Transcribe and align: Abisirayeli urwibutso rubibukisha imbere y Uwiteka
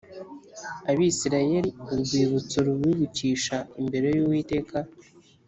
Abisirayeli 0.91 1.69
urwibutso 1.93 2.57
rubibukisha 2.67 3.57
imbere 3.81 4.07
y 4.15 4.19
Uwiteka 4.25 4.77